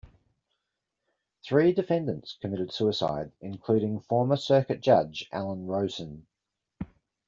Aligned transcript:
Three 1.43 1.73
defendants 1.73 2.35
commmitted 2.41 2.73
suicide, 2.73 3.33
including 3.39 3.99
former 3.99 4.35
Circuit 4.35 4.81
Judge 4.81 5.29
Allen 5.31 5.67
Rosin. 5.67 6.25